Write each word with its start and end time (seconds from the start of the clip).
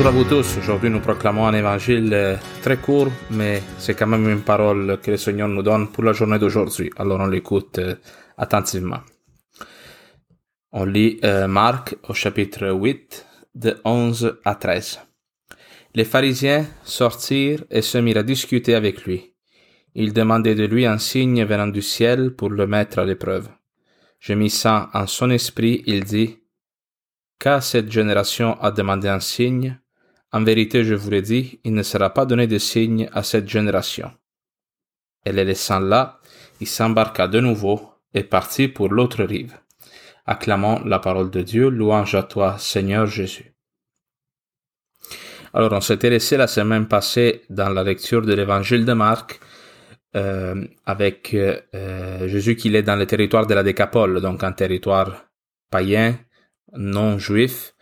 Bonjour 0.00 0.14
à 0.14 0.16
vous 0.16 0.24
tous. 0.24 0.56
Aujourd'hui, 0.56 0.88
nous 0.88 1.00
proclamons 1.00 1.46
un 1.46 1.52
évangile 1.52 2.08
euh, 2.14 2.36
très 2.62 2.78
court, 2.78 3.08
mais 3.32 3.62
c'est 3.76 3.92
quand 3.94 4.06
même 4.06 4.30
une 4.30 4.40
parole 4.40 4.98
que 5.02 5.10
le 5.10 5.18
Seigneur 5.18 5.46
nous 5.46 5.62
donne 5.62 5.88
pour 5.88 6.04
la 6.04 6.14
journée 6.14 6.38
d'aujourd'hui. 6.38 6.90
Alors, 6.96 7.20
on 7.20 7.26
l'écoute 7.26 7.78
euh, 7.78 7.96
attentivement. 8.38 9.00
On 10.72 10.86
lit 10.86 11.20
euh, 11.22 11.46
Marc 11.48 11.96
au 12.08 12.14
chapitre 12.14 12.70
8, 12.70 13.26
de 13.56 13.76
11 13.84 14.38
à 14.42 14.54
13. 14.54 15.00
Les 15.94 16.06
pharisiens 16.06 16.64
sortirent 16.82 17.64
et 17.70 17.82
se 17.82 17.98
mirent 17.98 18.20
à 18.20 18.22
discuter 18.22 18.74
avec 18.74 19.04
lui. 19.04 19.34
Ils 19.94 20.14
demandaient 20.14 20.54
de 20.54 20.64
lui 20.64 20.86
un 20.86 20.96
signe 20.96 21.44
venant 21.44 21.66
du 21.66 21.82
ciel 21.82 22.34
pour 22.34 22.48
le 22.48 22.66
mettre 22.66 23.00
à 23.00 23.04
l'épreuve. 23.04 23.50
Gémissant 24.18 24.86
en 24.94 25.06
son 25.06 25.28
esprit, 25.28 25.82
il 25.84 26.04
dit, 26.04 26.38
Qu'à 27.38 27.60
cette 27.62 27.90
génération 27.90 28.58
a 28.60 28.70
demandé 28.70 29.08
un 29.08 29.20
signe, 29.20 29.78
en 30.32 30.44
vérité 30.44 30.84
je 30.84 30.94
vous 30.94 31.10
l'ai 31.10 31.22
dit, 31.22 31.60
il 31.64 31.74
ne 31.74 31.82
sera 31.82 32.10
pas 32.10 32.26
donné 32.26 32.46
de 32.46 32.58
signe 32.58 33.08
à 33.12 33.22
cette 33.22 33.48
génération. 33.48 34.12
Et 35.24 35.32
les 35.32 35.44
laissant 35.44 35.80
là, 35.80 36.20
il 36.60 36.66
s'embarqua 36.66 37.28
de 37.28 37.40
nouveau 37.40 37.90
et 38.14 38.22
partit 38.22 38.68
pour 38.68 38.88
l'autre 38.88 39.24
rive. 39.24 39.58
Acclamons 40.26 40.84
la 40.84 40.98
parole 40.98 41.30
de 41.30 41.42
Dieu, 41.42 41.68
louange 41.68 42.14
à 42.14 42.22
toi, 42.22 42.56
Seigneur 42.58 43.06
Jésus. 43.06 43.54
Alors, 45.52 45.72
on 45.72 45.80
s'était 45.80 46.10
laissé 46.10 46.36
la 46.36 46.46
semaine 46.46 46.86
passée 46.86 47.42
dans 47.50 47.68
la 47.68 47.82
lecture 47.82 48.22
de 48.22 48.32
l'évangile 48.32 48.84
de 48.84 48.92
Marc, 48.92 49.40
euh, 50.16 50.64
avec 50.86 51.34
euh, 51.34 52.28
Jésus 52.28 52.56
qui 52.56 52.74
est 52.74 52.82
dans 52.82 52.96
le 52.96 53.06
territoire 53.06 53.46
de 53.46 53.54
la 53.54 53.62
Décapole, 53.62 54.20
donc 54.20 54.44
un 54.44 54.52
territoire 54.52 55.24
païen, 55.70 56.18
non 56.72 57.18
juif. 57.18 57.74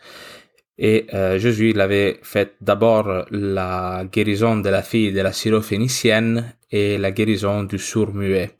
Et 0.81 1.07
euh, 1.13 1.37
Jésus 1.37 1.71
il 1.71 1.81
avait 1.81 2.19
fait 2.23 2.55
d'abord 2.61 3.25
la 3.31 4.05
guérison 4.09 4.55
de 4.55 4.69
la 4.69 4.81
fille 4.81 5.11
de 5.11 5.19
la 5.19 5.33
syrophénicienne 5.33 6.53
et 6.71 6.97
la 6.97 7.11
guérison 7.11 7.63
du 7.63 7.77
sourd 7.77 8.13
muet. 8.13 8.51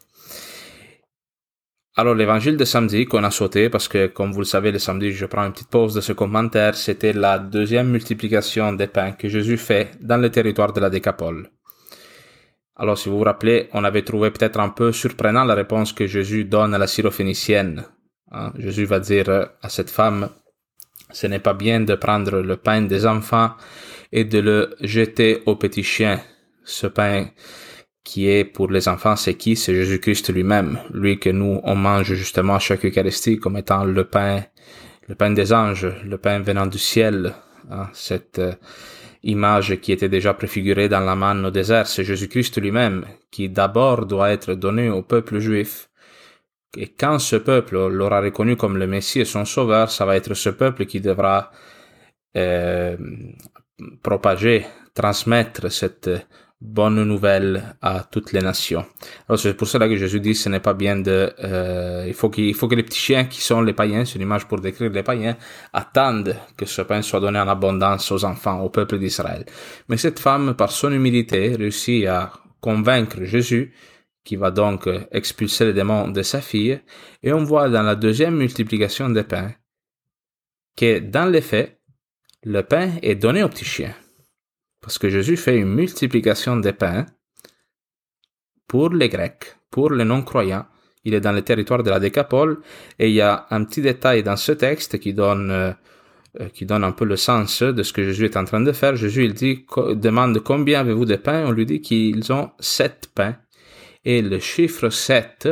Alors 1.96 2.16
l'évangile 2.16 2.58
de 2.58 2.66
samedi 2.66 3.06
qu'on 3.06 3.24
a 3.24 3.32
sauté, 3.32 3.70
parce 3.70 3.88
que 3.88 4.08
comme 4.08 4.34
vous 4.34 4.40
le 4.40 4.46
savez, 4.46 4.72
le 4.74 4.80
samedi 4.80 5.14
je 5.14 5.26
prends 5.26 5.46
une 5.46 5.54
petite 5.54 5.70
pause 5.70 5.94
de 5.94 6.02
ce 6.02 6.12
commentaire, 6.12 6.76
c'était 6.76 7.14
la 7.14 7.40
deuxième 7.40 7.90
multiplication 7.90 8.74
des 8.74 8.88
pains 8.88 9.14
que 9.14 9.30
Jésus 9.30 9.58
fait 9.58 9.92
dans 10.02 10.18
le 10.18 10.30
territoire 10.30 10.74
de 10.74 10.82
la 10.82 10.90
Décapole. 10.90 11.50
Alors 12.76 12.98
si 12.98 13.08
vous 13.08 13.18
vous 13.18 13.24
rappelez, 13.24 13.70
on 13.72 13.86
avait 13.86 14.04
trouvé 14.04 14.30
peut-être 14.32 14.60
un 14.60 14.70
peu 14.70 14.92
surprenant 14.92 15.46
la 15.46 15.56
réponse 15.56 15.94
que 15.94 16.06
Jésus 16.06 16.44
donne 16.44 16.74
à 16.74 16.78
la 16.78 16.88
syrophénicienne. 16.88 17.86
Hein, 18.32 18.52
Jésus 18.58 18.86
va 18.86 19.00
dire 19.00 19.30
à 19.62 19.70
cette 19.70 19.90
femme, 19.90 20.30
ce 21.12 21.28
n'est 21.28 21.40
pas 21.40 21.54
bien 21.54 21.82
de 21.82 21.96
prendre 21.96 22.40
le 22.40 22.58
pain 22.58 22.82
des 22.82 23.06
enfants 23.06 23.52
et 24.12 24.26
de 24.26 24.40
le 24.40 24.76
jeter 24.82 25.42
aux 25.46 25.56
petits 25.56 25.84
chiens. 25.84 26.20
Ce 26.64 26.88
pain 26.88 27.28
qui 28.04 28.30
est 28.30 28.44
pour 28.44 28.72
les 28.72 28.88
enfants, 28.88 29.16
c'est 29.16 29.36
qui? 29.36 29.56
C'est 29.56 29.76
Jésus-Christ 29.76 30.34
lui-même, 30.34 30.80
lui 30.92 31.20
que 31.20 31.30
nous, 31.30 31.60
on 31.64 31.76
mange 31.76 32.14
justement 32.14 32.58
chaque 32.60 32.86
Eucharistie 32.86 33.38
comme 33.38 33.58
étant 33.58 33.84
le 33.84 34.04
pain, 34.04 34.44
le 35.08 35.16
pain 35.16 35.32
des 35.32 35.54
anges, 35.54 35.88
le 36.04 36.18
pain 36.18 36.40
venant 36.40 36.66
du 36.66 36.80
ciel, 36.80 37.34
hein, 37.70 37.88
cette 37.94 38.40
euh, 38.40 38.54
image 39.24 39.80
qui 39.82 39.92
était 39.92 40.10
déjà 40.10 40.34
préfigurée 40.34 40.90
dans 40.90 41.02
la 41.02 41.16
manne 41.16 41.46
au 41.46 41.52
désert, 41.52 41.88
c'est 41.88 42.04
Jésus-Christ 42.04 42.60
lui-même, 42.62 43.06
qui 43.32 43.50
d'abord 43.50 44.06
doit 44.06 44.32
être 44.32 44.54
donné 44.54 44.90
au 44.90 45.04
peuple 45.04 45.40
juif, 45.40 45.89
et 46.78 46.88
quand 46.90 47.20
ce 47.20 47.36
peuple 47.36 47.88
l'aura 47.88 48.22
reconnu 48.22 48.56
comme 48.56 48.78
le 48.78 48.88
Messie 48.88 49.22
et 49.22 49.26
son 49.26 49.46
sauveur, 49.46 49.90
ça 49.90 50.06
va 50.06 50.16
être 50.16 50.34
ce 50.34 50.50
peuple 50.50 50.86
qui 50.86 51.02
devra 51.02 51.52
euh, 52.38 52.96
propager, 54.04 54.66
transmettre 54.94 55.72
cette 55.72 56.10
bonne 56.62 57.04
nouvelle 57.04 57.76
à 57.82 58.04
toutes 58.04 58.34
les 58.34 58.42
nations. 58.42 58.86
Alors 59.28 59.40
c'est 59.40 59.54
pour 59.54 59.68
cela 59.68 59.88
que 59.88 59.96
Jésus 59.96 60.20
dit 60.20 60.36
ce 60.36 60.50
n'est 60.50 60.60
pas 60.60 60.74
bien 60.74 60.98
de 60.98 61.34
euh, 61.44 62.04
il 62.06 62.14
faut 62.14 62.30
faut 62.54 62.68
que 62.68 62.76
les 62.76 62.84
petits 62.84 63.00
chiens 63.00 63.26
qui 63.26 63.42
sont 63.42 63.62
les 63.62 63.74
païens, 63.74 64.04
c'est 64.04 64.16
une 64.16 64.24
image 64.24 64.46
pour 64.46 64.60
décrire 64.60 64.92
les 64.92 65.04
païens, 65.04 65.38
attendent 65.72 66.36
que 66.58 66.66
ce 66.66 66.82
pain 66.82 67.02
soit 67.02 67.22
donné 67.22 67.40
en 67.40 67.48
abondance 67.48 68.12
aux 68.12 68.26
enfants, 68.26 68.60
au 68.60 68.70
peuple 68.70 69.00
d'Israël. 69.00 69.46
Mais 69.88 69.98
cette 69.98 70.20
femme, 70.20 70.54
par 70.54 70.72
son 70.72 70.92
humilité, 70.92 71.56
réussit 71.56 72.06
à 72.08 72.34
convaincre 72.60 73.24
Jésus 73.24 73.74
qui 74.30 74.36
va 74.36 74.52
donc 74.52 74.88
expulser 75.12 75.66
les 75.66 75.74
démons 75.74 76.08
de 76.08 76.22
sa 76.22 76.40
fille, 76.40 76.80
et 77.24 77.34
on 77.34 77.44
voit 77.44 77.68
dans 77.68 77.82
la 77.82 77.96
deuxième 77.96 78.36
multiplication 78.36 79.10
des 79.10 79.24
pains 79.24 79.54
que 80.78 81.00
dans 81.00 81.26
les 81.26 81.42
faits, 81.42 81.82
le 82.44 82.62
pain 82.62 82.92
est 83.02 83.16
donné 83.16 83.42
aux 83.42 83.50
petits 83.50 83.66
chiens. 83.66 83.96
Parce 84.82 85.00
que 85.00 85.10
Jésus 85.10 85.36
fait 85.36 85.58
une 85.58 85.74
multiplication 85.74 86.58
des 86.58 86.74
pains 86.74 87.08
pour 88.68 88.92
les 88.92 89.10
Grecs, 89.10 89.46
pour 89.72 89.90
les 89.92 90.06
non-croyants. 90.06 90.68
Il 91.06 91.16
est 91.16 91.22
dans 91.22 91.32
le 91.32 91.42
territoire 91.42 91.82
de 91.82 91.90
la 91.90 92.00
Décapole, 92.00 92.62
et 93.00 93.10
il 93.10 93.16
y 93.16 93.22
a 93.22 93.48
un 93.50 93.64
petit 93.64 93.82
détail 93.82 94.22
dans 94.22 94.38
ce 94.38 94.52
texte 94.52 95.00
qui 95.00 95.16
donne, 95.16 95.50
euh, 95.50 96.50
qui 96.54 96.68
donne 96.68 96.84
un 96.84 96.92
peu 96.92 97.06
le 97.06 97.16
sens 97.16 97.64
de 97.64 97.82
ce 97.82 97.94
que 97.94 98.04
Jésus 98.04 98.26
est 98.26 98.38
en 98.38 98.46
train 98.46 98.62
de 98.62 98.74
faire. 98.74 98.96
Jésus, 98.96 99.26
il 99.26 99.34
dit, 99.34 99.66
demande 99.96 100.38
combien 100.44 100.82
avez-vous 100.82 101.06
de 101.06 101.16
pains? 101.16 101.48
On 101.48 101.52
lui 101.52 101.66
dit 101.66 101.82
qu'ils 101.82 102.32
ont 102.32 102.52
sept 102.60 103.10
pains 103.16 103.36
et 104.10 104.24
le 104.24 104.40
chiffre 104.40 104.90
7, 104.90 105.50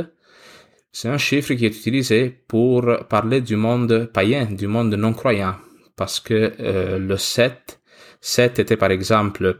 c'est 0.91 1.09
un 1.09 1.19
chiffre 1.19 1.53
qui 1.53 1.67
est 1.67 1.77
utilisé 1.77 2.41
pour 2.47 2.81
parler 3.07 3.39
du 3.39 3.55
monde 3.55 4.09
païen, 4.11 4.45
du 4.45 4.65
monde 4.65 4.95
non 4.95 5.13
croyant. 5.13 5.57
Parce 5.95 6.19
que 6.19 6.53
euh, 6.59 6.97
le 6.97 7.17
7, 7.17 7.79
7 8.19 8.57
était 8.57 8.75
par 8.75 8.89
exemple 8.89 9.59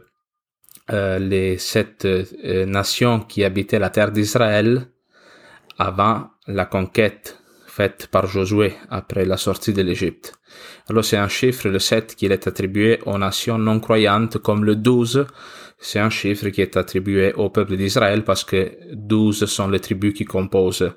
euh, 0.90 1.20
les 1.20 1.58
sept 1.58 2.06
euh, 2.06 2.66
nations 2.66 3.20
qui 3.20 3.44
habitaient 3.44 3.78
la 3.78 3.90
terre 3.90 4.10
d'Israël 4.10 4.88
avant 5.78 6.30
la 6.48 6.64
conquête 6.64 7.38
faite 7.68 8.08
par 8.08 8.26
Josué 8.26 8.74
après 8.90 9.24
la 9.24 9.36
sortie 9.36 9.72
de 9.72 9.82
l'Égypte. 9.82 10.32
Alors 10.90 11.04
c'est 11.04 11.18
un 11.18 11.28
chiffre, 11.28 11.68
le 11.68 11.78
7, 11.78 12.16
qui 12.16 12.26
est 12.26 12.48
attribué 12.48 12.98
aux 13.06 13.16
nations 13.16 13.58
non 13.58 13.78
croyantes 13.78 14.38
comme 14.38 14.64
le 14.64 14.74
12, 14.74 15.24
c'est 15.80 16.00
un 16.00 16.10
chiffre 16.10 16.48
qui 16.48 16.60
est 16.60 16.76
attribué 16.76 17.32
au 17.34 17.50
peuple 17.50 17.76
d'Israël 17.76 18.24
parce 18.24 18.44
que 18.44 18.72
douze 18.92 19.44
sont 19.46 19.68
les 19.68 19.80
tribus 19.80 20.12
qui 20.12 20.24
composent 20.24 20.92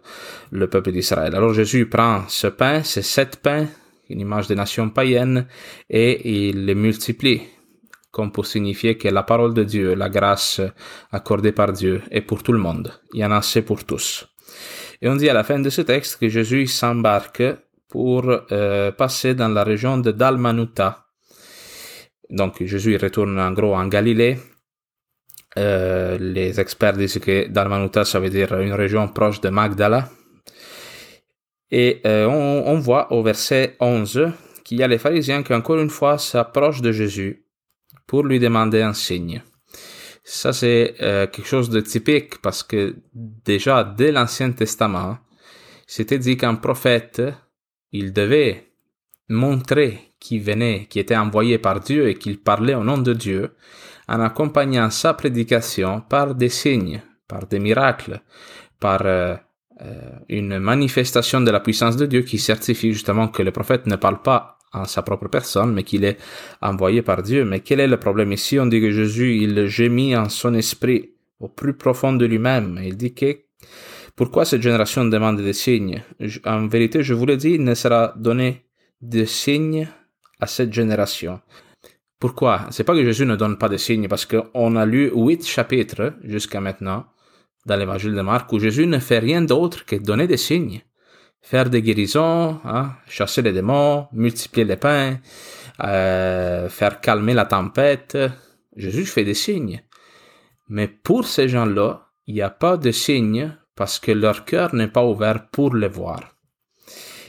le 0.51 0.67
peuple 0.67 0.91
d'Israël. 0.91 1.35
Alors 1.35 1.53
Jésus 1.53 1.87
prend 1.87 2.23
ce 2.27 2.47
pain, 2.47 2.83
ces 2.83 3.03
sept 3.03 3.37
pains, 3.37 3.67
une 4.09 4.19
image 4.19 4.47
des 4.47 4.55
nations 4.55 4.89
païennes, 4.89 5.47
et 5.89 6.47
il 6.47 6.65
les 6.65 6.75
multiplie 6.75 7.41
comme 8.11 8.31
pour 8.31 8.45
signifier 8.45 8.97
que 8.97 9.07
la 9.07 9.23
parole 9.23 9.53
de 9.53 9.63
Dieu, 9.63 9.93
la 9.93 10.09
grâce 10.09 10.59
accordée 11.11 11.53
par 11.53 11.71
Dieu 11.71 12.01
est 12.11 12.21
pour 12.21 12.43
tout 12.43 12.51
le 12.51 12.59
monde. 12.59 12.91
Il 13.13 13.21
y 13.21 13.25
en 13.25 13.31
a 13.31 13.37
assez 13.37 13.61
pour 13.61 13.85
tous. 13.85 14.27
Et 15.01 15.07
on 15.07 15.15
dit 15.15 15.29
à 15.29 15.33
la 15.33 15.45
fin 15.45 15.59
de 15.59 15.69
ce 15.69 15.81
texte 15.81 16.19
que 16.19 16.27
Jésus 16.27 16.67
s'embarque 16.67 17.43
pour 17.87 18.25
euh, 18.51 18.91
passer 18.91 19.33
dans 19.33 19.47
la 19.47 19.63
région 19.63 19.97
de 19.97 20.11
Dalmanuta. 20.11 21.05
Donc 22.29 22.63
Jésus 22.63 22.97
retourne 22.97 23.39
en 23.39 23.51
gros 23.51 23.75
en 23.75 23.87
Galilée 23.87 24.37
euh, 25.57 26.17
les 26.17 26.59
experts 26.59 26.93
disent 26.93 27.19
que 27.19 27.47
Dalmanuta, 27.47 28.05
ça 28.05 28.19
veut 28.19 28.29
dire 28.29 28.53
une 28.59 28.73
région 28.73 29.07
proche 29.07 29.41
de 29.41 29.49
Magdala. 29.49 30.09
Et 31.71 32.01
euh, 32.05 32.25
on, 32.25 32.79
voit 32.79 33.11
au 33.13 33.23
verset 33.23 33.77
11 33.79 34.31
qu'il 34.63 34.79
y 34.79 34.83
a 34.83 34.87
les 34.87 34.97
pharisiens 34.97 35.41
qui 35.41 35.53
encore 35.53 35.79
une 35.79 35.89
fois 35.89 36.17
s'approchent 36.17 36.81
de 36.81 36.91
Jésus 36.91 37.45
pour 38.07 38.23
lui 38.23 38.39
demander 38.39 38.81
un 38.81 38.93
signe. 38.93 39.41
Ça, 40.23 40.51
c'est 40.51 40.95
euh, 41.01 41.27
quelque 41.27 41.47
chose 41.47 41.69
de 41.69 41.79
typique 41.79 42.41
parce 42.41 42.61
que 42.61 42.95
déjà 43.13 43.83
dès 43.83 44.11
l'Ancien 44.11 44.51
Testament, 44.51 45.17
c'était 45.87 46.19
dit 46.19 46.37
qu'un 46.37 46.55
prophète, 46.55 47.21
il 47.91 48.11
devait 48.13 48.71
montrer 49.29 50.13
qu'il 50.19 50.41
venait, 50.41 50.87
qui 50.89 50.99
était 50.99 51.15
envoyé 51.15 51.57
par 51.57 51.79
Dieu 51.79 52.09
et 52.09 52.15
qu'il 52.15 52.39
parlait 52.39 52.75
au 52.75 52.83
nom 52.83 52.97
de 52.97 53.13
Dieu 53.13 53.55
en 54.11 54.19
accompagnant 54.19 54.89
sa 54.89 55.13
prédication 55.13 56.01
par 56.01 56.35
des 56.35 56.49
signes, 56.49 57.01
par 57.27 57.47
des 57.47 57.59
miracles, 57.59 58.21
par 58.79 59.01
euh, 59.05 59.35
euh, 59.81 60.11
une 60.27 60.59
manifestation 60.59 61.39
de 61.39 61.49
la 61.49 61.61
puissance 61.61 61.95
de 61.95 62.05
Dieu 62.05 62.21
qui 62.23 62.37
certifie 62.37 62.91
justement 62.91 63.29
que 63.29 63.41
le 63.41 63.51
prophète 63.51 63.87
ne 63.87 63.95
parle 63.95 64.21
pas 64.21 64.57
en 64.73 64.85
sa 64.85 65.01
propre 65.01 65.29
personne, 65.29 65.73
mais 65.73 65.83
qu'il 65.83 66.03
est 66.03 66.17
envoyé 66.61 67.01
par 67.01 67.23
Dieu. 67.23 67.45
Mais 67.45 67.61
quel 67.61 67.79
est 67.79 67.87
le 67.87 67.97
problème 67.97 68.33
ici? 68.33 68.59
On 68.59 68.65
dit 68.65 68.81
que 68.81 68.91
Jésus, 68.91 69.37
il 69.37 69.67
gémit 69.67 70.15
en 70.15 70.27
son 70.27 70.53
esprit, 70.55 71.11
au 71.39 71.47
plus 71.47 71.73
profond 71.73 72.13
de 72.13 72.25
lui-même. 72.25 72.79
Il 72.83 72.97
dit 72.97 73.13
que 73.13 73.39
pourquoi 74.15 74.45
cette 74.45 74.61
génération 74.61 75.05
demande 75.05 75.41
des 75.41 75.53
signes? 75.53 76.03
En 76.45 76.67
vérité, 76.67 77.01
je 77.01 77.13
vous 77.13 77.25
le 77.25 77.37
dis, 77.37 77.51
il 77.51 77.63
ne 77.63 77.73
sera 77.73 78.13
donné 78.17 78.65
de 79.01 79.23
signes 79.25 79.87
à 80.39 80.47
cette 80.47 80.73
génération. 80.73 81.39
Pourquoi? 82.21 82.67
C'est 82.69 82.83
pas 82.83 82.93
que 82.93 83.03
Jésus 83.03 83.25
ne 83.25 83.35
donne 83.35 83.57
pas 83.57 83.67
de 83.67 83.77
signes, 83.77 84.07
parce 84.07 84.27
qu'on 84.27 84.75
a 84.75 84.85
lu 84.85 85.11
huit 85.15 85.43
chapitres 85.43 86.13
jusqu'à 86.23 86.61
maintenant 86.61 87.07
dans 87.65 87.75
l'évangile 87.75 88.13
de 88.13 88.21
Marc 88.21 88.53
où 88.53 88.59
Jésus 88.59 88.85
ne 88.85 88.99
fait 88.99 89.17
rien 89.17 89.41
d'autre 89.41 89.85
que 89.85 89.95
donner 89.95 90.27
des 90.27 90.37
signes, 90.37 90.81
faire 91.41 91.71
des 91.71 91.81
guérisons, 91.81 92.59
hein, 92.63 92.93
chasser 93.07 93.41
les 93.41 93.53
démons, 93.53 94.07
multiplier 94.13 94.65
les 94.65 94.77
pains, 94.77 95.17
euh, 95.83 96.69
faire 96.69 97.01
calmer 97.01 97.33
la 97.33 97.45
tempête. 97.45 98.15
Jésus 98.75 99.07
fait 99.07 99.23
des 99.23 99.33
signes. 99.33 99.81
Mais 100.69 100.87
pour 100.87 101.25
ces 101.25 101.49
gens-là, 101.49 102.07
il 102.27 102.35
n'y 102.35 102.43
a 102.43 102.51
pas 102.51 102.77
de 102.77 102.91
signes 102.91 103.57
parce 103.75 103.97
que 103.97 104.11
leur 104.11 104.45
cœur 104.45 104.75
n'est 104.75 104.87
pas 104.87 105.03
ouvert 105.03 105.49
pour 105.49 105.75
les 105.75 105.87
voir. 105.87 106.35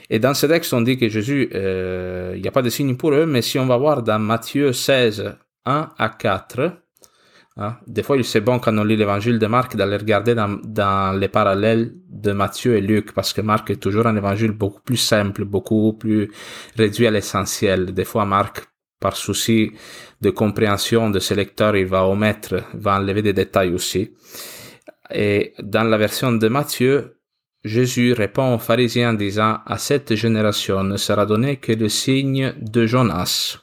Et 0.09 0.19
dans 0.19 0.33
ce 0.33 0.45
texte, 0.45 0.73
on 0.73 0.81
dit 0.81 0.97
que 0.97 1.09
Jésus, 1.09 1.49
euh, 1.53 2.33
il 2.35 2.41
n'y 2.41 2.47
a 2.47 2.51
pas 2.51 2.61
de 2.61 2.69
signes 2.69 2.95
pour 2.95 3.13
eux, 3.13 3.25
mais 3.25 3.41
si 3.41 3.57
on 3.59 3.65
va 3.65 3.77
voir 3.77 4.03
dans 4.03 4.19
Matthieu 4.19 4.73
16, 4.73 5.35
1 5.65 5.89
à 5.97 6.09
4, 6.09 6.83
Hein? 7.57 7.77
Des 7.85 8.01
fois, 8.01 8.21
c'est 8.23 8.41
bon 8.41 8.57
quand 8.57 8.75
on 8.77 8.83
lit 8.83 8.95
l'évangile 8.95 9.37
de 9.37 9.45
Marc 9.45 9.75
d'aller 9.75 9.97
regarder 9.97 10.33
dans, 10.33 10.59
dans, 10.63 11.17
les 11.17 11.27
parallèles 11.27 11.93
de 12.09 12.31
Matthieu 12.31 12.75
et 12.75 12.81
Luc, 12.81 13.13
parce 13.13 13.31
que 13.31 13.41
Marc 13.41 13.69
est 13.69 13.75
toujours 13.75 14.07
un 14.07 14.15
évangile 14.15 14.51
beaucoup 14.51 14.81
plus 14.81 14.97
simple, 14.97 15.45
beaucoup 15.45 15.93
plus 15.93 16.31
réduit 16.75 17.05
à 17.05 17.11
l'essentiel. 17.11 17.93
Des 17.93 18.05
fois, 18.05 18.25
Marc, 18.25 18.67
par 18.99 19.15
souci 19.15 19.71
de 20.21 20.29
compréhension 20.31 21.11
de 21.11 21.19
ses 21.19 21.35
lecteurs, 21.35 21.75
il 21.75 21.85
va 21.85 22.07
omettre, 22.07 22.63
va 22.73 22.97
enlever 22.97 23.21
des 23.21 23.33
détails 23.33 23.73
aussi. 23.73 24.13
Et 25.13 25.53
dans 25.61 25.83
la 25.83 25.97
version 25.97 26.31
de 26.31 26.47
Matthieu, 26.47 27.17
Jésus 27.63 28.13
répond 28.13 28.55
aux 28.55 28.59
pharisiens 28.59 29.11
en 29.11 29.13
disant, 29.13 29.59
à 29.65 29.77
cette 29.77 30.15
génération 30.15 30.83
ne 30.83 30.97
sera 30.97 31.25
donné 31.25 31.57
que 31.57 31.71
le 31.71 31.87
signe 31.87 32.53
de 32.59 32.85
Jonas. 32.85 33.59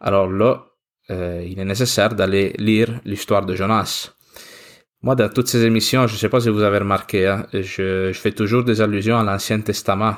Alors 0.00 0.30
là, 0.30 0.66
euh, 1.10 1.44
il 1.46 1.58
est 1.60 1.64
nécessaire 1.64 2.14
d'aller 2.14 2.52
lire 2.58 3.00
l'histoire 3.04 3.46
de 3.46 3.54
Jonas. 3.54 4.12
Moi, 5.02 5.14
dans 5.14 5.28
toutes 5.28 5.46
ces 5.46 5.64
émissions, 5.64 6.08
je 6.08 6.14
ne 6.14 6.18
sais 6.18 6.28
pas 6.28 6.40
si 6.40 6.48
vous 6.48 6.62
avez 6.62 6.78
remarqué, 6.78 7.28
hein, 7.28 7.46
je, 7.52 8.10
je, 8.12 8.18
fais 8.18 8.32
toujours 8.32 8.64
des 8.64 8.80
allusions 8.80 9.18
à 9.18 9.22
l'Ancien 9.22 9.60
Testament. 9.60 10.16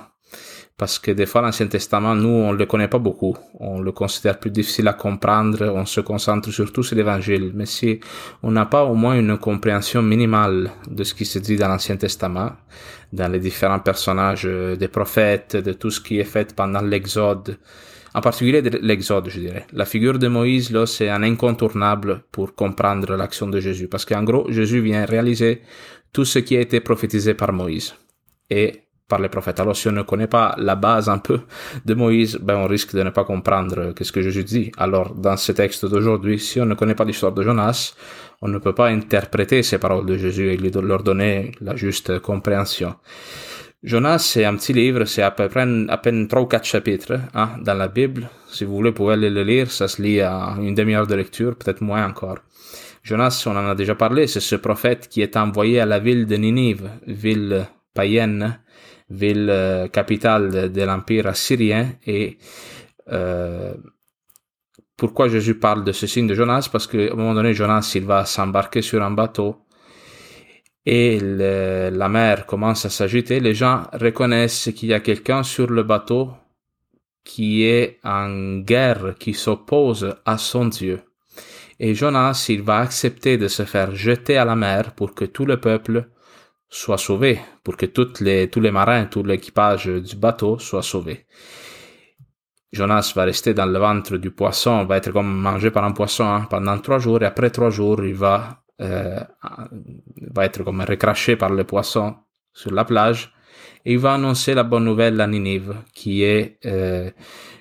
Parce 0.79 1.01
que 1.01 1.11
des 1.11 1.27
fois, 1.27 1.43
l'Ancien 1.43 1.67
Testament, 1.67 2.15
nous, 2.15 2.29
on 2.29 2.53
ne 2.53 2.57
le 2.57 2.65
connaît 2.65 2.87
pas 2.87 3.01
beaucoup. 3.01 3.37
On 3.59 3.81
le 3.81 3.91
considère 3.91 4.39
plus 4.39 4.53
difficile 4.53 4.87
à 4.87 4.93
comprendre. 4.93 5.73
On 5.75 5.85
se 5.85 6.01
concentre 6.01 6.53
surtout 6.53 6.85
sur 6.85 6.95
l'Évangile. 6.95 7.51
Mais 7.53 7.67
si 7.67 7.99
on 8.45 8.53
n'a 8.53 8.65
pas 8.65 8.85
au 8.85 8.95
moins 8.95 9.19
une 9.19 9.37
compréhension 9.39 10.03
minimale 10.03 10.71
de 10.89 11.03
ce 11.03 11.15
qui 11.15 11.25
se 11.25 11.41
dit 11.41 11.57
dans 11.57 11.67
l'Ancien 11.67 11.97
Testament, 11.97 12.53
dans 13.13 13.27
les 13.27 13.41
différents 13.41 13.81
personnages 13.81 14.45
des 14.45 14.89
prophètes, 14.89 15.57
de 15.57 15.73
tout 15.73 15.91
ce 15.91 16.01
qui 16.01 16.21
est 16.21 16.25
fait 16.25 16.55
pendant 16.55 16.81
l'Exode, 16.81 17.59
en 18.15 18.21
particulier 18.21 18.63
de 18.63 18.79
l'Exode, 18.81 19.29
je 19.31 19.41
dirais. 19.41 19.67
La 19.73 19.85
figure 19.85 20.19
de 20.19 20.29
Moïse, 20.29 20.71
là, 20.71 20.87
c'est 20.87 21.09
un 21.09 21.25
incontournable 21.25 22.23
pour 22.31 22.55
comprendre 22.55 23.17
l'action 23.17 23.49
de 23.49 23.59
Jésus, 23.59 23.89
parce 23.89 24.05
qu'en 24.05 24.23
gros, 24.23 24.47
Jésus 24.49 24.81
vient 24.81 25.05
réaliser 25.05 25.63
tout 26.13 26.25
ce 26.25 26.39
qui 26.39 26.57
a 26.57 26.61
été 26.61 26.79
prophétisé 26.81 27.35
par 27.35 27.53
Moïse 27.53 27.95
et 28.51 28.88
par 29.09 29.21
les 29.21 29.29
prophètes. 29.29 29.59
Alors, 29.59 29.77
si 29.77 29.89
on 29.89 29.93
ne 29.93 30.03
connaît 30.03 30.27
pas 30.27 30.55
la 30.59 30.75
base 30.75 31.09
un 31.09 31.19
peu 31.19 31.41
de 31.85 31.95
Moïse, 31.95 32.39
ben, 32.41 32.57
on 32.57 32.67
risque 32.67 32.95
de 32.95 33.03
ne 33.03 33.11
pas 33.11 33.25
comprendre 33.25 33.95
ce 34.01 34.13
que 34.13 34.21
Jésus 34.21 34.45
dit. 34.45 34.71
Alors, 34.77 35.15
dans 35.15 35.37
ce 35.37 35.53
texte 35.53 35.87
d'aujourd'hui, 35.87 36.39
si 36.39 36.61
on 36.61 36.67
ne 36.67 36.75
connaît 36.75 36.95
pas 36.95 37.05
l'histoire 37.05 37.33
de 37.33 37.43
Jonas, 37.43 37.95
on 38.43 38.49
ne 38.49 38.59
peut 38.59 38.75
pas 38.75 38.89
interpréter 38.89 39.63
ces 39.63 39.79
paroles 39.79 40.07
de 40.07 40.17
Jésus 40.17 40.53
et 40.53 40.57
leur 40.57 41.03
donner 41.03 41.53
la 41.61 41.75
juste 41.75 42.19
compréhension. 42.21 42.95
Jonas, 43.83 44.19
c'est 44.19 44.45
un 44.45 44.57
petit 44.57 44.73
livre, 44.73 45.05
c'est 45.05 45.23
à 45.23 45.31
peu 45.31 45.49
près 45.49 45.67
à 45.89 45.97
peine 45.99 46.27
trois 46.27 46.43
ou 46.43 46.47
quatre 46.47 46.65
chapitres 46.65 47.19
hein, 47.35 47.51
dans 47.61 47.75
la 47.75 47.89
Bible. 47.89 48.29
Si 48.49 48.65
vous 48.65 48.75
voulez, 48.75 48.91
vous 48.91 48.97
pouvez 48.97 49.17
le 49.17 49.43
lire, 49.43 49.71
ça 49.71 49.89
se 49.89 50.03
lit 50.03 50.21
à 50.21 50.57
une 50.61 50.75
demi-heure 50.75 51.07
de 51.07 51.15
lecture, 51.15 51.55
peut-être 51.57 51.81
moins 51.81 52.05
encore. 52.07 52.39
Jonas, 53.05 53.45
on 53.47 53.57
en 53.57 53.69
a 53.69 53.75
déjà 53.75 53.95
parlé, 53.95 54.27
c'est 54.27 54.41
ce 54.41 54.57
prophète 54.57 55.09
qui 55.09 55.23
est 55.23 55.37
envoyé 55.37 55.81
à 55.81 55.87
la 55.87 56.01
ville 56.01 56.27
de 56.27 56.37
Ninive, 56.37 56.91
ville 57.07 57.69
ville 58.07 59.49
euh, 59.51 59.89
capitale 59.89 60.71
de, 60.71 60.83
l'empire 60.83 61.27
assyrien. 61.27 61.93
Et 62.07 62.39
euh, 63.11 63.75
pourquoi 64.97 65.29
Jésus 65.29 65.59
parle 65.59 65.85
de 65.85 65.93
ce 65.93 66.07
signe 66.07 66.27
de 66.27 66.35
Jonas? 66.35 66.69
Parce 66.71 66.87
qu'à 66.87 67.13
un 67.13 67.15
moment 67.15 67.35
donné, 67.35 67.55
Jonas, 67.55 67.93
il 67.95 68.05
va 68.05 68.25
s'embarquer 68.25 68.83
sur 68.83 69.03
un 69.03 69.11
bateau 69.11 69.57
et 70.91 71.21
la 71.21 72.09
mer 72.09 72.47
commence 72.47 72.87
à 72.87 72.89
s'agiter, 72.89 73.41
les 73.41 73.55
gens 73.55 73.83
reconnaissent 73.93 74.71
qu'il 74.75 74.89
y 74.89 74.95
a 74.95 75.01
quelqu'un 75.01 75.43
sur 75.43 75.67
le 75.67 75.83
bateau 75.83 76.31
qui 77.25 77.65
est 77.65 77.99
en 78.05 78.61
guerre, 78.61 79.15
qui 79.19 79.35
s'oppose 79.35 80.15
à 80.25 80.39
son 80.39 80.65
Dieu. 80.65 81.03
Et 81.79 81.95
Jonas, 81.95 82.47
il 82.49 82.63
va 82.63 82.79
accepter 82.79 83.37
de 83.37 83.49
se 83.49 83.65
faire 83.65 83.95
jeter 83.95 84.39
à 84.39 84.47
la 84.47 84.57
mer 84.57 84.95
pour 84.95 85.15
que 85.15 85.27
tout 85.27 85.45
le 85.45 85.61
peuple 85.61 86.09
soit 86.69 86.99
sauvé, 86.99 87.41
pour 87.65 87.77
que 87.77 87.87
toutes 87.87 88.21
les, 88.21 88.49
tous 88.49 88.61
les 88.61 88.71
marins, 88.71 89.07
tout 89.07 89.23
l'équipage 89.23 89.87
du 89.87 90.17
bateau 90.17 90.59
soit 90.59 90.83
sauvé. 90.83 91.27
Jonas 92.73 93.13
va 93.17 93.25
rester 93.25 93.55
dans 93.55 93.67
le 93.67 93.79
ventre 93.79 94.19
du 94.19 94.31
poisson, 94.31 94.85
va 94.85 94.99
être 94.99 95.11
comme 95.11 95.41
mangé 95.41 95.71
par 95.71 95.85
un 95.85 95.93
poisson 95.93 96.25
hein, 96.25 96.47
pendant 96.51 96.79
trois 96.79 96.99
jours, 96.99 97.23
et 97.23 97.27
après 97.27 97.51
trois 97.51 97.71
jours, 97.71 98.05
il 98.05 98.15
va 98.15 98.63
euh, 98.81 99.19
va 100.31 100.45
être 100.45 100.63
comme 100.63 100.83
recraché 100.83 101.35
par 101.35 101.53
les 101.53 101.65
poissons 101.65 102.15
sur 102.53 102.71
la 102.71 102.85
plage 102.85 103.33
et 103.85 103.93
il 103.93 103.99
va 103.99 104.15
annoncer 104.15 104.55
la 104.55 104.63
bonne 104.63 104.85
nouvelle 104.85 105.21
à 105.21 105.27
Ninive, 105.27 105.75
qui 105.95 106.23
est 106.23 106.59
euh, 106.67 107.11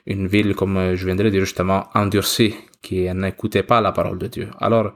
une 0.05 0.27
ville, 0.27 0.55
comme 0.55 0.95
je 0.95 1.05
viendrai 1.05 1.25
de 1.25 1.29
dire 1.31 1.45
justement, 1.45 1.87
endurcie, 1.93 2.55
qui 2.81 3.11
n'écoutait 3.13 3.63
pas 3.63 3.81
la 3.81 3.91
parole 3.91 4.17
de 4.19 4.27
Dieu. 4.27 4.49
Alors, 4.59 4.93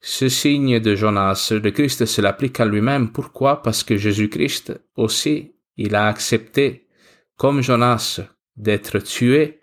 ce 0.00 0.28
signe 0.28 0.78
de 0.78 0.94
Jonas, 0.94 1.52
le 1.52 1.70
Christ 1.70 2.06
se 2.06 2.20
l'applique 2.20 2.60
à 2.60 2.64
lui-même. 2.64 3.10
Pourquoi? 3.10 3.62
Parce 3.62 3.82
que 3.82 3.96
Jésus-Christ 3.96 4.80
aussi, 4.96 5.54
il 5.76 5.94
a 5.94 6.06
accepté, 6.06 6.86
comme 7.36 7.62
Jonas, 7.62 8.20
d'être 8.56 8.98
tué 9.00 9.60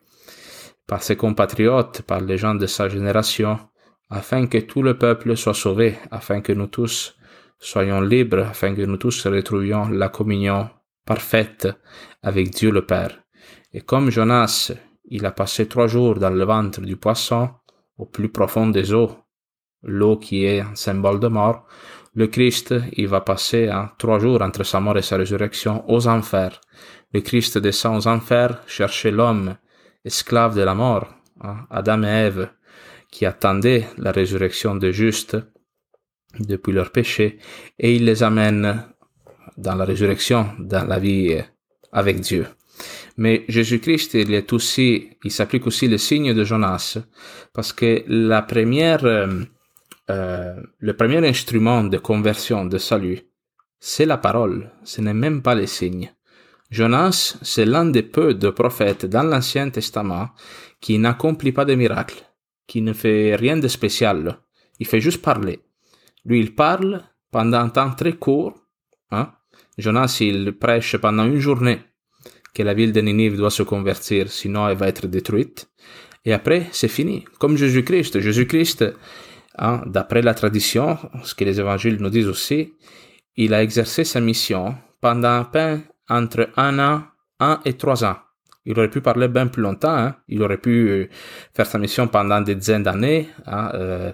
par 0.87 1.03
ses 1.03 1.15
compatriotes, 1.15 2.01
par 2.03 2.21
les 2.21 2.37
gens 2.37 2.55
de 2.55 2.67
sa 2.67 2.89
génération, 2.89 3.59
afin 4.09 4.47
que 4.47 4.59
tout 4.59 4.83
le 4.83 4.97
peuple 4.97 5.35
soit 5.35 5.53
sauvé, 5.53 5.97
afin 6.11 6.41
que 6.41 6.53
nous 6.53 6.67
tous 6.67 7.15
soyons 7.59 8.01
libres, 8.01 8.45
afin 8.45 8.75
que 8.75 8.81
nous 8.81 8.97
tous 8.97 9.25
retrouvions 9.27 9.87
la 9.89 10.09
communion 10.09 10.69
parfaite 11.05 11.67
avec 12.21 12.49
Dieu 12.51 12.71
le 12.71 12.85
Père. 12.85 13.23
Et 13.73 13.81
comme 13.81 14.09
Jonas, 14.11 14.71
il 15.05 15.25
a 15.25 15.31
passé 15.31 15.67
trois 15.67 15.87
jours 15.87 16.15
dans 16.15 16.29
le 16.29 16.43
ventre 16.45 16.81
du 16.81 16.97
poisson, 16.97 17.49
au 17.97 18.05
plus 18.05 18.29
profond 18.29 18.67
des 18.67 18.93
eaux, 18.93 19.15
l'eau 19.85 20.17
qui 20.17 20.45
est 20.45 20.59
un 20.59 20.75
symbole 20.75 21.19
de 21.19 21.27
mort, 21.27 21.65
le 22.15 22.27
Christ, 22.27 22.73
il 22.93 23.07
va 23.07 23.21
passer 23.21 23.67
hein, 23.67 23.91
trois 23.97 24.19
jours 24.19 24.41
entre 24.41 24.63
sa 24.63 24.79
mort 24.79 24.97
et 24.97 25.01
sa 25.01 25.17
résurrection 25.17 25.83
aux 25.89 26.07
enfers. 26.07 26.61
Le 27.13 27.21
Christ 27.21 27.57
descend 27.57 27.97
aux 27.97 28.07
enfers 28.07 28.61
chercher 28.67 29.11
l'homme, 29.11 29.57
esclave 30.05 30.55
de 30.55 30.61
la 30.61 30.73
mort, 30.73 31.07
hein, 31.41 31.65
Adam 31.69 32.03
et 32.03 32.07
Ève, 32.07 32.49
qui 33.11 33.25
attendaient 33.25 33.87
la 33.97 34.11
résurrection 34.11 34.75
des 34.75 34.93
justes 34.93 35.37
depuis 36.39 36.71
leur 36.73 36.91
péché, 36.91 37.39
et 37.79 37.95
il 37.95 38.05
les 38.05 38.23
amène 38.23 38.83
dans 39.57 39.75
la 39.75 39.85
résurrection, 39.85 40.49
dans 40.59 40.85
la 40.85 40.99
vie 40.99 41.37
avec 41.91 42.19
Dieu. 42.21 42.47
Mais 43.17 43.45
Jésus-Christ, 43.47 44.15
il 44.15 44.33
est 44.33 44.51
aussi, 44.51 45.11
il 45.23 45.31
s'applique 45.31 45.67
aussi 45.67 45.87
le 45.87 45.97
signe 45.97 46.33
de 46.33 46.43
Jonas, 46.43 46.97
parce 47.53 47.71
que 47.71 48.03
la 48.07 48.41
première, 48.41 49.05
euh, 50.09 50.55
le 50.79 50.95
premier 50.95 51.27
instrument 51.27 51.83
de 51.83 51.97
conversion, 51.97 52.65
de 52.65 52.77
salut, 52.77 53.21
c'est 53.79 54.05
la 54.05 54.17
parole, 54.17 54.71
ce 54.83 55.01
n'est 55.01 55.13
même 55.13 55.41
pas 55.41 55.55
les 55.55 55.67
signes. 55.67 56.11
Jonas, 56.71 57.37
c'est 57.41 57.65
l'un 57.65 57.85
des 57.85 58.03
peu 58.03 58.33
de 58.33 58.49
prophètes 58.49 59.05
dans 59.05 59.23
l'Ancien 59.23 59.69
Testament 59.69 60.29
qui 60.81 60.97
n'accomplit 60.97 61.51
pas 61.51 61.65
de 61.65 61.75
miracles 61.75 62.25
qui 62.67 62.81
ne 62.81 62.93
fait 62.93 63.35
rien 63.35 63.57
de 63.57 63.67
spécial. 63.67 64.37
Il 64.79 64.87
fait 64.87 65.01
juste 65.01 65.21
parler. 65.21 65.59
Lui, 66.25 66.39
il 66.39 66.55
parle 66.55 67.03
pendant 67.31 67.59
un 67.59 67.69
temps 67.69 67.91
très 67.91 68.13
court. 68.13 68.55
Hein? 69.11 69.31
Jonas, 69.77 70.17
il 70.21 70.53
prêche 70.53 70.97
pendant 70.97 71.25
une 71.25 71.39
journée 71.39 71.79
que 72.53 72.63
la 72.63 72.73
ville 72.73 72.93
de 72.93 73.01
Ninive 73.01 73.37
doit 73.37 73.51
se 73.51 73.63
convertir, 73.63 74.31
sinon 74.31 74.67
elle 74.67 74.77
va 74.77 74.87
être 74.87 75.07
détruite. 75.07 75.69
Et 76.23 76.33
après, 76.33 76.67
c'est 76.71 76.87
fini. 76.87 77.25
Comme 77.37 77.57
Jésus-Christ. 77.57 78.19
Jésus-Christ, 78.19 78.85
hein, 79.57 79.81
d'après 79.85 80.21
la 80.21 80.33
tradition, 80.33 80.97
ce 81.23 81.35
que 81.35 81.43
les 81.43 81.59
évangiles 81.59 81.97
nous 81.99 82.09
disent 82.09 82.27
aussi, 82.27 82.73
il 83.35 83.53
a 83.53 83.61
exercé 83.61 84.03
sa 84.03 84.19
mission 84.21 84.75
pendant 85.01 85.39
à 85.41 85.45
peine 85.45 85.83
entre 86.09 86.49
un 86.57 86.79
an, 86.79 87.03
un 87.39 87.59
et 87.65 87.73
trois 87.73 88.03
ans. 88.03 88.17
Il 88.65 88.77
aurait 88.79 88.89
pu 88.89 89.01
parler 89.01 89.27
bien 89.27 89.47
plus 89.47 89.61
longtemps. 89.61 89.95
Hein. 89.95 90.15
Il 90.27 90.41
aurait 90.41 90.57
pu 90.57 90.89
euh, 90.89 91.09
faire 91.53 91.67
sa 91.67 91.77
mission 91.77 92.07
pendant 92.07 92.41
des 92.41 92.55
dizaines 92.55 92.83
d'années. 92.83 93.29
Hein. 93.45 93.71
Euh, 93.75 94.11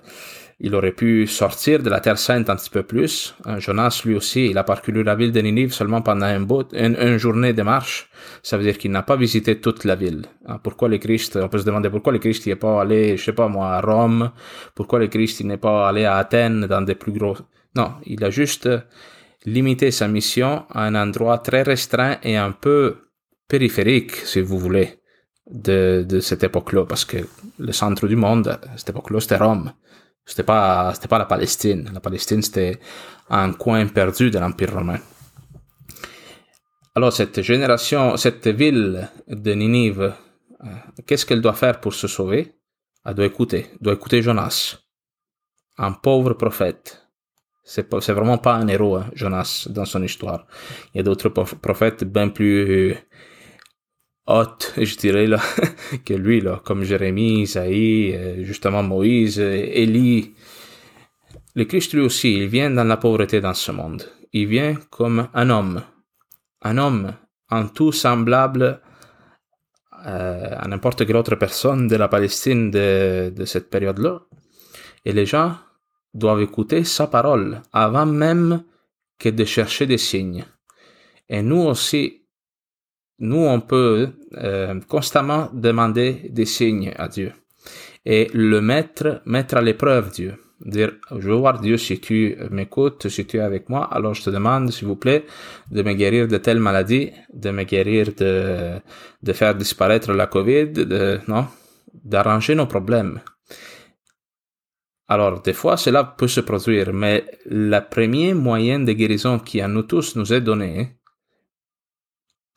il 0.63 0.75
aurait 0.75 0.91
pu 0.91 1.25
sortir 1.25 1.82
de 1.82 1.89
la 1.89 2.00
Terre 2.00 2.20
Sainte 2.20 2.48
un 2.48 2.56
petit 2.56 2.70
peu 2.70 2.84
plus. 2.84 3.34
Hein. 3.46 3.58
Jonas, 3.58 4.03
lui 4.06 4.13
aussi, 4.13 4.46
il 4.46 4.58
a 4.60 4.63
parcouru 4.63 5.01
la 5.01 5.15
ville 5.15 5.32
de 5.32 5.41
Ninive 5.41 5.74
seulement 5.74 6.03
pendant 6.03 6.27
un 6.27 6.39
bout, 6.39 6.68
une, 6.74 7.18
journée 7.18 7.53
de 7.53 7.63
marche. 7.63 8.10
Ça 8.44 8.58
veut 8.58 8.63
dire 8.63 8.77
qu'il 8.77 8.91
n'a 8.91 9.01
pas 9.01 9.15
visité 9.15 9.60
toute 9.60 9.86
la 9.86 9.96
ville. 9.96 10.22
Hein. 10.46 10.60
Pourquoi 10.62 10.88
le 10.88 11.00
Christ, 11.00 11.39
on 11.41 11.50
peut 11.50 11.58
se 11.58 11.65
demander 11.65 11.89
pourquoi 11.89 12.13
le 12.13 12.20
Christ 12.20 12.46
n'est 12.46 12.56
pas 12.56 12.82
allé, 12.82 13.18
je 13.18 13.24
sais 13.24 13.34
pas 13.34 13.48
moi, 13.48 13.72
à 13.72 13.82
Rome? 13.82 14.32
Pourquoi 14.75 15.00
le 15.00 15.08
Christ 15.08 15.44
n'est 15.44 15.58
pas 15.58 15.89
allé 15.89 16.06
à 16.06 16.18
Athènes 16.18 16.68
dans 16.68 16.82
des 16.82 16.96
plus 16.96 17.12
gros... 17.12 17.38
Non, 17.75 17.94
il 18.06 18.24
a 18.24 18.30
juste 18.30 18.70
limité 19.46 19.89
sa 19.89 20.08
mission 20.08 20.65
à 20.70 20.86
un 20.86 20.94
endroit 20.94 21.39
très 21.39 21.63
restreint 21.63 22.18
et 22.22 22.38
un 22.38 22.51
peu 22.51 22.98
périphérique, 23.48 24.12
si 24.12 24.41
vous 24.41 24.60
voulez, 24.60 25.00
de, 25.50 26.06
de 26.08 26.20
cette 26.20 26.44
époque-là, 26.44 26.86
parce 26.86 27.06
que 27.06 27.18
le 27.58 27.72
centre 27.72 28.08
du 28.08 28.15
monde, 28.15 28.48
à 28.48 28.77
cette 28.77 28.91
époque-là, 28.91 29.20
c'était 29.22 29.38
Rome. 29.38 29.72
C'était 30.25 30.44
pas, 30.44 30.94
c'était 30.94 31.08
pas 31.08 31.18
la 31.18 31.25
Palestine. 31.25 31.90
La 31.94 32.00
Palestine, 32.00 32.42
c'était 32.42 32.80
un 33.30 33.54
coin 33.54 33.86
perdu 33.88 34.32
de 34.32 34.40
l'Empire 34.40 34.74
romain. 34.74 35.00
Alors, 36.96 37.13
cette 37.13 37.42
génération, 37.42 38.18
cette 38.18 38.48
ville 38.48 39.10
de 39.28 39.54
Ninive, 39.54 40.13
euh, 40.63 40.68
qu'est-ce 41.06 41.25
qu'elle 41.25 41.42
doit 41.42 41.54
faire 41.54 41.80
pour 41.80 41.94
se 41.94 42.08
sauver? 42.08 42.56
Elle 43.06 43.16
doit 43.16 43.25
écouter, 43.25 43.68
doit 43.80 43.94
écouter 43.94 44.22
Jonas. 44.22 44.78
Un 45.78 45.94
pauvre 45.94 46.34
prophète. 46.34 47.08
C'est, 47.63 47.88
c'est 48.01 48.13
vraiment 48.13 48.38
pas 48.38 48.56
un 48.56 48.68
héros, 48.68 48.98
hein, 48.98 49.10
Jonas, 49.13 49.68
dans 49.70 49.86
son 49.86 50.04
histoire. 50.04 50.46
Il 50.94 50.98
y 50.98 51.00
a 51.00 51.04
d'autres 51.04 51.30
prophètes 51.30 52.04
bien 52.04 52.30
plus 52.30 52.96
je 54.28 54.98
dirais, 54.98 55.28
là, 55.28 55.40
que 56.06 56.13
lui, 56.13 56.42
là, 56.42 56.62
comme 56.63 56.84
Jérémie, 56.84 57.42
Isaïe, 57.42 58.16
euh, 58.16 58.44
justement 58.44 58.84
Moïse, 58.84 59.40
Élie. 59.40 60.34
Le 61.56 61.66
Christ, 61.66 61.94
lui 61.94 62.01
aussi, 62.01 62.34
il 62.34 62.48
vient 62.48 62.70
dans 62.72 62.84
la 62.84 62.98
pauvreté 62.98 63.42
dans 63.42 63.54
ce 63.54 63.72
monde. 63.72 64.08
Il 64.32 64.48
vient 64.48 64.75
comme 64.90 65.28
un 65.34 65.50
homme. 65.50 65.84
Un 66.62 66.78
homme 66.78 67.13
en 67.50 67.68
tout 67.68 67.92
semblable 67.92 68.82
euh, 70.06 70.56
à 70.58 70.68
n'importe 70.68 71.06
quelle 71.06 71.18
autre 71.18 71.36
personne 71.36 71.88
de 71.88 71.96
la 71.96 72.08
Palestine 72.08 72.72
de, 72.72 73.34
de 73.36 73.46
cette 73.46 73.70
période-là. 73.70 74.22
Et 75.04 75.12
les 75.12 75.25
gens 75.25 75.56
doivent 76.13 76.42
écouter 76.42 76.84
sa 76.84 77.08
parole 77.08 77.62
avant 77.74 78.06
même 78.06 78.63
que 79.20 79.30
de 79.30 79.46
chercher 79.46 79.86
des 79.86 79.98
signes. 79.98 80.46
Et 81.30 81.42
nous 81.42 81.62
aussi, 81.62 82.21
nous, 83.22 83.38
on 83.38 83.62
peut 83.62 84.10
euh, 84.36 84.80
constamment 84.88 85.50
demander 85.54 86.30
des 86.30 86.46
signes 86.46 86.92
à 86.98 87.08
Dieu 87.08 87.32
et 88.04 88.30
le 88.34 88.62
mettre, 88.62 89.22
mettre 89.25 89.56
à 89.58 89.62
l'épreuve 89.62 90.12
Dieu. 90.12 90.34
Dire, 90.60 90.92
je 91.12 91.30
veux 91.30 91.36
voir 91.36 91.60
Dieu 91.60 91.78
si 91.78 92.00
tu 92.00 92.36
m'écoutes, 92.51 93.08
si 93.10 93.25
tu 93.25 93.38
es 93.38 93.40
avec 93.40 93.70
moi, 93.70 93.88
alors 93.92 94.13
je 94.13 94.24
te 94.24 94.30
demande, 94.30 94.72
s'il 94.72 94.88
vous 94.88 94.96
plaît, 94.96 95.25
de 95.72 95.82
me 95.82 95.94
guérir 95.94 96.28
de 96.28 96.38
telle 96.38 96.60
maladie, 96.60 97.12
de 97.34 97.51
me 97.51 97.63
guérir 97.63 98.10
de, 98.18 98.80
de 99.24 99.34
faire 99.34 99.56
disparaître 99.56 100.12
la 100.13 100.28
Covid, 100.28 100.68
de, 100.68 101.20
non, 101.28 101.48
d'arranger 102.04 102.56
nos 102.56 102.68
problèmes. 102.68 103.22
Alors, 105.08 105.42
des 105.42 105.54
fois, 105.54 105.78
cela 105.78 106.04
peut 106.04 106.28
se 106.28 106.42
produire, 106.42 106.94
mais 106.94 107.25
la 107.46 107.82
premier 107.82 108.34
moyen 108.34 108.80
de 108.80 108.94
guérison 108.94 109.40
qui 109.40 109.62
à 109.62 109.68
nous 109.68 109.84
tous 109.84 110.16
nous 110.16 110.32
est 110.32 110.42
donné, 110.42 111.00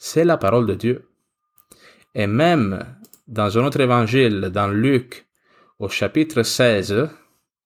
c'est 0.05 0.25
la 0.25 0.37
parole 0.37 0.67
de 0.67 0.75
Dieu. 0.75 1.09
Et 2.15 2.27
même 2.27 2.85
dans 3.27 3.57
un 3.57 3.65
autre 3.65 3.81
évangile, 3.81 4.51
dans 4.53 4.69
Luc, 4.69 5.27
au 5.79 5.89
chapitre 5.89 6.43
16, 6.43 7.09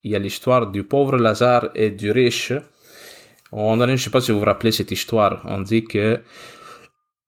il 0.04 0.12
y 0.12 0.14
a 0.14 0.20
l'histoire 0.20 0.68
du 0.68 0.84
pauvre 0.84 1.16
Lazare 1.16 1.70
et 1.74 1.90
du 1.90 2.12
riche. 2.12 2.52
On, 3.50 3.76
je 3.80 3.90
ne 3.90 3.96
sais 3.96 4.10
pas 4.10 4.20
si 4.20 4.30
vous 4.30 4.38
vous 4.38 4.44
rappelez 4.44 4.70
cette 4.70 4.92
histoire. 4.92 5.42
On 5.46 5.62
dit 5.62 5.82
que, 5.82 6.20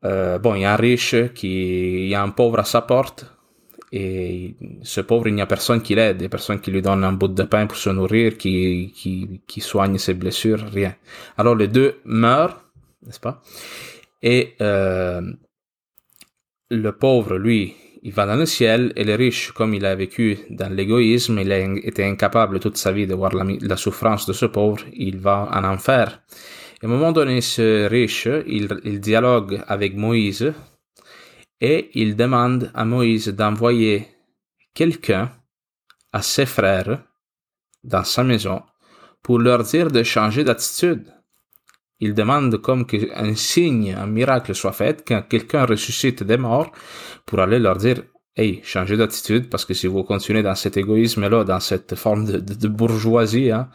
euh, 0.04 0.38
bon, 0.38 0.54
il 0.54 0.60
y 0.60 0.64
a 0.64 0.74
un 0.74 0.76
riche 0.76 1.16
qui, 1.34 2.04
il 2.04 2.08
y 2.08 2.14
a 2.14 2.22
un 2.22 2.30
pauvre 2.30 2.60
à 2.60 2.64
sa 2.64 2.80
porte, 2.80 3.26
et 3.90 4.54
ce 4.84 5.00
pauvre, 5.00 5.26
il 5.26 5.34
n'y 5.34 5.42
a 5.42 5.46
personne 5.46 5.82
qui 5.82 5.96
l'aide, 5.96 6.30
personne 6.30 6.60
qui 6.60 6.70
lui 6.70 6.82
donne 6.82 7.02
un 7.02 7.12
bout 7.12 7.26
de 7.26 7.42
pain 7.42 7.66
pour 7.66 7.78
se 7.78 7.90
nourrir, 7.90 8.38
qui, 8.38 8.92
qui, 8.94 9.40
qui 9.48 9.60
soigne 9.60 9.98
ses 9.98 10.14
blessures, 10.14 10.64
rien. 10.72 10.94
Alors 11.36 11.56
les 11.56 11.66
deux 11.66 11.96
meurent, 12.04 12.62
n'est-ce 13.04 13.18
pas? 13.18 13.42
Et 14.22 14.54
euh, 14.60 15.22
le 16.70 16.92
pauvre, 16.92 17.36
lui, 17.36 17.74
il 18.02 18.12
va 18.12 18.26
dans 18.26 18.36
le 18.36 18.46
ciel, 18.46 18.92
et 18.96 19.04
le 19.04 19.14
riche, 19.14 19.52
comme 19.52 19.74
il 19.74 19.84
a 19.84 19.94
vécu 19.94 20.38
dans 20.50 20.72
l'égoïsme, 20.72 21.38
il 21.38 21.52
a 21.52 21.58
été 21.58 22.04
incapable 22.04 22.60
toute 22.60 22.76
sa 22.76 22.92
vie 22.92 23.06
de 23.06 23.14
voir 23.14 23.32
la, 23.34 23.76
souffrance 23.76 24.26
de 24.26 24.32
ce 24.32 24.46
pauvre, 24.46 24.80
il 24.94 25.18
va 25.18 25.48
en 25.52 25.64
enfer. 25.64 26.22
Et 26.82 26.86
à 26.86 26.88
un 26.88 26.92
moment 26.92 27.12
donné, 27.12 27.40
ce 27.40 27.86
riche, 27.88 28.28
il 28.46 29.00
dialogue 29.00 29.62
avec 29.66 29.96
Moïse, 29.96 30.52
et 31.60 31.90
il 31.94 32.16
demande 32.16 32.70
à 32.74 32.84
Moïse 32.84 33.28
d'envoyer 33.28 34.06
quelqu'un 34.74 35.30
à 36.12 36.22
ses 36.22 36.46
frères 36.46 37.04
dans 37.84 38.04
sa 38.04 38.24
maison 38.24 38.62
pour 39.22 39.38
leur 39.38 39.62
dire 39.62 39.90
de 39.90 40.02
changer 40.02 40.44
d'attitude. 40.44 41.12
Il 42.00 42.14
demande 42.14 42.56
comme 42.58 42.86
qu'un 42.86 43.34
signe, 43.34 43.94
un 43.94 44.06
miracle 44.06 44.54
soit 44.54 44.72
fait, 44.72 45.04
que 45.04 45.20
quelqu'un 45.20 45.66
ressuscite 45.66 46.22
des 46.22 46.38
morts 46.38 46.72
pour 47.26 47.40
aller 47.40 47.58
leur 47.58 47.76
dire 47.76 48.02
Hey, 48.36 48.60
changez 48.62 48.96
d'attitude 48.96 49.50
parce 49.50 49.64
que 49.64 49.74
si 49.74 49.86
vous 49.86 50.02
continuez 50.02 50.42
dans 50.42 50.54
cet 50.54 50.76
égoïsme-là, 50.76 51.44
dans 51.44 51.60
cette 51.60 51.94
forme 51.94 52.24
de, 52.24 52.68
bourgeoisie, 52.68 53.50
hein, 53.50 53.68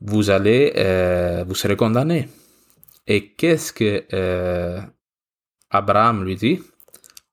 vous 0.00 0.30
allez, 0.30 0.72
euh, 0.76 1.44
vous 1.46 1.54
serez 1.54 1.76
condamné. 1.76 2.28
Et 3.06 3.32
qu'est-ce 3.32 3.72
que 3.72 4.04
euh, 4.14 4.80
Abraham 5.68 6.24
lui 6.24 6.36
dit? 6.36 6.62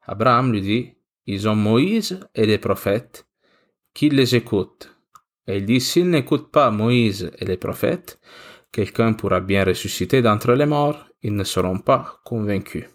Abraham 0.08 0.52
lui 0.52 0.62
dit, 0.62 0.94
ils 1.28 1.48
ont 1.48 1.56
Moïse 1.56 2.20
et 2.34 2.46
les 2.46 2.58
prophètes, 2.58 3.28
qui 3.94 4.10
les 4.10 4.36
écoutent. 4.36 4.98
Et 5.48 5.58
il 5.58 5.66
dit, 5.66 5.80
s'ils 5.80 6.10
n'écoutent 6.10 6.52
pas 6.52 6.72
Moïse 6.72 7.32
et 7.38 7.46
les 7.46 7.58
prophètes, 7.58 8.20
quelqu'un 8.78 9.14
pourra 9.14 9.40
bien 9.40 9.64
ressusciter 9.64 10.22
d'entre 10.22 10.52
les 10.54 10.68
morts, 10.68 11.08
ils 11.24 11.36
ne 11.36 11.44
seront 11.44 11.80
pas 11.80 12.20
convaincus. 12.24 12.86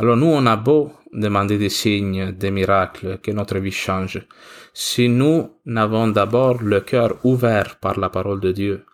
Alors 0.00 0.16
nous, 0.16 0.32
on 0.38 0.44
a 0.46 0.56
beau 0.56 0.90
demander 1.12 1.58
des 1.58 1.68
signes, 1.68 2.32
des 2.32 2.50
miracles, 2.50 3.20
que 3.22 3.30
notre 3.30 3.58
vie 3.58 3.70
change. 3.86 4.18
Si 4.74 5.08
nous 5.08 5.36
n'avons 5.64 6.08
d'abord 6.08 6.60
le 6.60 6.80
cœur 6.80 7.10
ouvert 7.22 7.78
par 7.78 8.00
la 8.00 8.10
parole 8.10 8.40
de 8.40 8.50
Dieu, 8.50 8.84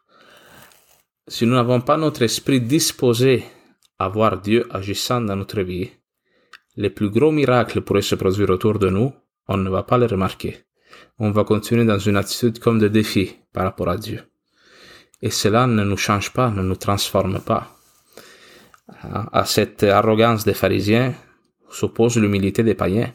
si 1.26 1.46
nous 1.46 1.54
n'avons 1.54 1.80
pas 1.80 1.96
notre 1.96 2.22
esprit 2.30 2.60
disposé 2.60 3.42
à 3.98 4.08
voir 4.08 4.38
Dieu 4.42 4.66
agissant 4.70 5.22
dans 5.22 5.36
notre 5.36 5.62
vie, 5.62 5.90
les 6.76 6.90
plus 6.90 7.08
gros 7.08 7.32
miracles 7.32 7.80
pourraient 7.80 8.10
se 8.10 8.16
produire 8.16 8.50
autour 8.50 8.78
de 8.78 8.90
nous, 8.90 9.10
on 9.48 9.56
ne 9.56 9.70
va 9.70 9.82
pas 9.82 9.96
les 9.96 10.12
remarquer. 10.14 10.58
On 11.18 11.30
va 11.30 11.44
continuer 11.44 11.86
dans 11.86 11.98
une 11.98 12.16
attitude 12.16 12.58
comme 12.58 12.78
de 12.78 12.88
défi 12.88 13.24
par 13.54 13.64
rapport 13.64 13.88
à 13.88 13.96
Dieu. 13.96 14.20
Et 15.22 15.30
cela 15.30 15.66
ne 15.66 15.84
nous 15.84 15.96
change 15.96 16.32
pas, 16.32 16.50
ne 16.50 16.62
nous 16.62 16.76
transforme 16.76 17.40
pas. 17.40 17.76
À 19.32 19.44
cette 19.44 19.84
arrogance 19.84 20.44
des 20.44 20.54
pharisiens 20.54 21.14
s'oppose 21.70 22.18
l'humilité 22.18 22.62
des 22.62 22.74
païens, 22.74 23.12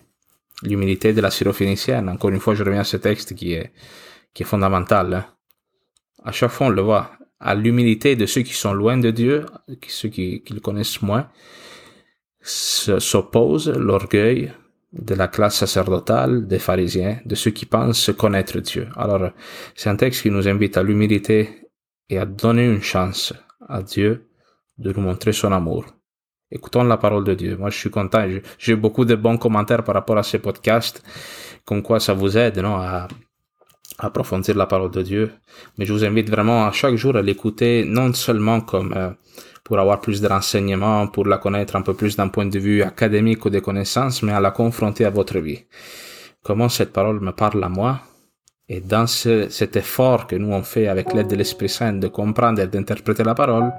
l'humilité 0.63 1.13
de 1.13 1.21
la 1.21 1.29
syrophénicienne. 1.29 2.09
Encore 2.09 2.29
une 2.29 2.39
fois, 2.39 2.55
je 2.55 2.63
reviens 2.63 2.81
à 2.81 2.85
ce 2.85 2.97
texte 2.97 3.35
qui 3.35 3.53
est, 3.53 3.71
qui 4.33 4.43
est 4.43 4.45
fondamental. 4.45 5.13
Hein. 5.13 5.25
À 6.23 6.31
chaque 6.31 6.51
fois, 6.51 6.67
on 6.67 6.69
le 6.71 6.81
voit. 6.81 7.11
À 7.39 7.53
l'humilité 7.53 8.15
de 8.15 8.25
ceux 8.25 8.41
qui 8.41 8.53
sont 8.53 8.73
loin 8.73 8.97
de 8.97 9.11
Dieu, 9.11 9.45
ceux 9.87 10.09
qui, 10.09 10.41
qui 10.41 10.53
le 10.53 10.59
connaissent 10.59 11.01
moins, 11.01 11.29
s'oppose 12.41 13.69
l'orgueil 13.69 14.51
de 14.93 15.13
la 15.13 15.27
classe 15.27 15.57
sacerdotale, 15.57 16.47
des 16.47 16.59
pharisiens, 16.59 17.19
de 17.25 17.35
ceux 17.35 17.51
qui 17.51 17.65
pensent 17.65 18.09
connaître 18.17 18.59
Dieu. 18.59 18.87
Alors, 18.95 19.29
c'est 19.75 19.89
un 19.89 19.97
texte 19.97 20.23
qui 20.23 20.31
nous 20.31 20.47
invite 20.47 20.77
à 20.77 20.83
l'humilité 20.83 21.66
et 22.09 22.17
à 22.17 22.25
donner 22.25 22.65
une 22.65 22.81
chance 22.81 23.33
à 23.67 23.81
Dieu 23.81 24.29
de 24.77 24.93
nous 24.93 25.01
montrer 25.01 25.33
son 25.33 25.51
amour. 25.51 25.85
Écoutons 26.49 26.83
la 26.83 26.97
parole 26.97 27.25
de 27.25 27.33
Dieu. 27.33 27.57
Moi, 27.57 27.69
je 27.69 27.77
suis 27.77 27.89
content. 27.89 28.25
J'ai 28.57 28.75
beaucoup 28.75 29.03
de 29.03 29.15
bons 29.15 29.37
commentaires 29.37 29.83
par 29.83 29.95
rapport 29.95 30.17
à 30.17 30.23
ce 30.23 30.37
podcast, 30.37 31.03
comme 31.65 31.81
quoi 31.81 31.99
ça 31.99 32.13
vous 32.13 32.37
aide, 32.37 32.59
non, 32.59 32.77
à 32.77 33.07
approfondir 33.99 34.55
la 34.55 34.65
parole 34.65 34.91
de 34.91 35.01
Dieu. 35.01 35.31
Mais 35.77 35.85
je 35.85 35.91
vous 35.91 36.05
invite 36.05 36.29
vraiment 36.29 36.65
à 36.65 36.71
chaque 36.71 36.95
jour 36.95 37.17
à 37.17 37.21
l'écouter, 37.21 37.83
non 37.85 38.13
seulement 38.13 38.61
comme 38.61 38.93
euh, 38.95 39.09
pour 39.65 39.77
avoir 39.79 39.99
plus 39.99 40.21
de 40.21 40.27
renseignements, 40.27 41.07
pour 41.07 41.25
la 41.25 41.37
connaître 41.37 41.75
un 41.75 41.81
peu 41.81 41.93
plus 41.93 42.15
d'un 42.15 42.29
point 42.29 42.45
de 42.45 42.59
vue 42.59 42.81
académique 42.81 43.43
ou 43.43 43.49
des 43.49 43.61
connaissances, 43.61 44.23
mais 44.23 44.31
à 44.31 44.39
la 44.39 44.51
confronter 44.51 45.03
à 45.03 45.09
votre 45.09 45.39
vie. 45.39 45.65
Comment 46.43 46.69
cette 46.69 46.93
parole 46.93 47.19
me 47.19 47.31
parle 47.31 47.61
à 47.61 47.67
moi? 47.67 47.99
Et 48.69 48.81
dans 48.81 49.07
ce, 49.07 49.47
cet 49.49 49.77
effort 49.77 50.27
que 50.27 50.35
nous 50.35 50.51
on 50.51 50.61
fait 50.61 50.87
avec 50.87 51.13
l'aide 51.13 51.29
de 51.29 51.37
l'Esprit 51.37 51.69
Saint 51.69 51.93
de 51.93 52.07
comprendre 52.09 52.61
et 52.61 52.67
d'interpréter 52.67 53.23
la 53.23 53.33
parole, 53.33 53.71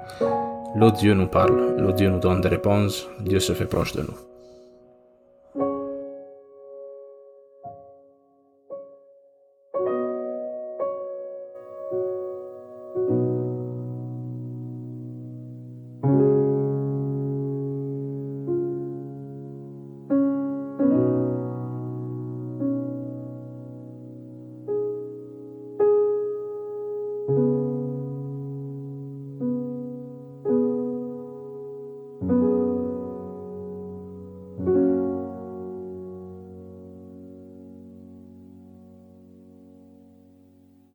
le 0.75 0.91
Dieu 0.91 1.13
nous 1.13 1.27
parle, 1.27 1.75
le 1.77 1.93
Dieu 1.93 2.09
nous 2.09 2.19
donne 2.19 2.41
des 2.41 2.49
réponses, 2.49 3.07
Dieu 3.19 3.39
se 3.39 3.53
fait 3.53 3.65
proche 3.65 3.93
de 3.93 4.01
nous. 4.01 4.17